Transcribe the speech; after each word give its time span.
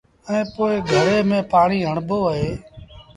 ائيٚݩ 0.29 0.51
پو 0.53 0.63
گھڙي 0.91 1.17
ميݩ 1.29 1.47
پآڻيٚ 1.51 1.87
هڻبو 1.89 2.17
اهي۔ 2.31 2.49